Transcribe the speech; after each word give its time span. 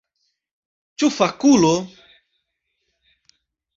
Ĉu 1.03 1.09
fakulo? 1.17 1.71